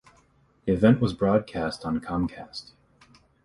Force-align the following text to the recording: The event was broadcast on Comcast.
The 0.65 0.73
event 0.73 0.99
was 0.99 1.13
broadcast 1.13 1.85
on 1.85 1.99
Comcast. 1.99 2.71